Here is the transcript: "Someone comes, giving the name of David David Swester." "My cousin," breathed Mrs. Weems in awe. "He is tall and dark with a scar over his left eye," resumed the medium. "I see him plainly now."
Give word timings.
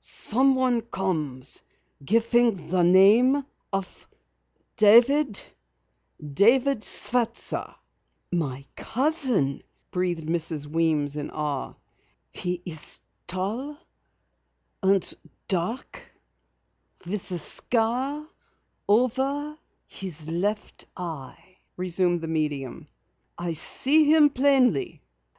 "Someone 0.00 0.80
comes, 0.80 1.62
giving 2.04 2.70
the 2.70 2.82
name 2.82 3.46
of 3.72 4.08
David 4.76 5.40
David 6.34 6.80
Swester." 6.82 7.72
"My 8.32 8.64
cousin," 8.74 9.62
breathed 9.92 10.26
Mrs. 10.26 10.66
Weems 10.66 11.14
in 11.14 11.30
awe. 11.30 11.74
"He 12.32 12.60
is 12.64 13.00
tall 13.28 13.78
and 14.82 15.14
dark 15.46 16.02
with 17.06 17.30
a 17.30 17.38
scar 17.38 18.26
over 18.88 19.56
his 19.86 20.28
left 20.28 20.84
eye," 20.96 21.58
resumed 21.76 22.22
the 22.22 22.26
medium. 22.26 22.88
"I 23.38 23.52
see 23.52 24.12
him 24.12 24.30
plainly 24.30 25.02
now." 25.04 25.34